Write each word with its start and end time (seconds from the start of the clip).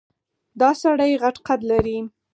دا 0.59 0.69
سړی 0.81 1.11
غټ 1.23 1.35
قد 1.47 1.59
لري. 1.71 1.97